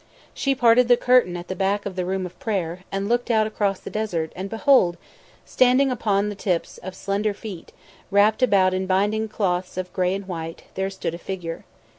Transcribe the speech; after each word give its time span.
She 0.33 0.55
parted 0.55 0.87
the 0.87 0.97
curtain 0.97 1.37
at 1.37 1.47
the 1.47 1.55
back 1.55 1.85
of 1.85 1.95
the 1.95 2.05
room 2.05 2.25
of 2.25 2.39
prayer, 2.39 2.79
and 2.91 3.07
looked 3.07 3.29
out 3.29 3.45
across 3.45 3.79
the 3.79 3.91
desert 3.91 4.33
and 4.35 4.49
behold! 4.49 4.97
standing 5.45 5.91
upon 5.91 6.27
the 6.29 6.33
tips 6.33 6.79
of 6.79 6.95
slender 6.95 7.35
feet, 7.35 7.71
wrapped 8.09 8.41
about 8.41 8.73
in 8.73 8.87
binding 8.87 9.27
cloths 9.27 9.77
of 9.77 9.93
grey 9.93 10.15
and 10.15 10.27
white, 10.27 10.63
there 10.73 10.89
stood 10.89 11.13
a 11.13 11.19
figure. 11.19 11.65